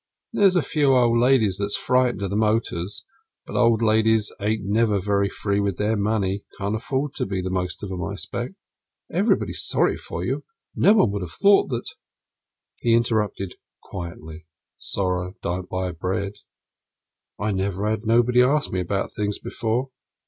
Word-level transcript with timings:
And 0.33 0.41
there's 0.41 0.55
a 0.55 0.63
few 0.63 0.95
old 0.95 1.19
ladies 1.19 1.59
that's 1.59 1.75
frightened 1.77 2.23
of 2.23 2.31
the 2.31 2.35
motors, 2.35 3.05
but 3.45 3.55
old 3.55 3.83
ladies 3.83 4.33
aren't 4.39 4.63
never 4.63 4.99
very 4.99 5.29
free 5.29 5.59
with 5.59 5.77
their 5.77 5.95
money 5.95 6.43
can't 6.57 6.75
afford 6.75 7.13
to 7.17 7.25
be, 7.27 7.39
the 7.39 7.51
most 7.51 7.83
of 7.83 7.89
them, 7.89 8.03
I 8.03 8.13
expect." 8.13 8.55
"Everybody's 9.11 9.61
sorry 9.63 9.95
for 9.95 10.25
you; 10.25 10.43
one 10.73 11.11
would 11.11 11.21
have 11.21 11.33
thought 11.33 11.67
that" 11.69 11.85
He 12.81 12.95
interrupted 12.95 13.53
quietly: 13.83 14.47
"Sorrow 14.79 15.35
don't 15.43 15.69
buy 15.69 15.91
bread.... 15.91 16.33
I 17.37 17.51
never 17.51 17.87
had 17.87 18.03
nobody 18.03 18.41
ask 18.41 18.71
me 18.71 18.79
about 18.79 19.13
things 19.13 19.37
before." 19.37 19.91